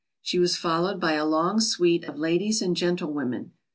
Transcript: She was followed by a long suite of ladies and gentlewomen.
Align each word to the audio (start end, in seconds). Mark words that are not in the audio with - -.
She 0.19 0.39
was 0.39 0.57
followed 0.57 0.99
by 0.99 1.11
a 1.11 1.27
long 1.27 1.59
suite 1.59 2.05
of 2.05 2.17
ladies 2.17 2.59
and 2.59 2.75
gentlewomen. 2.75 3.51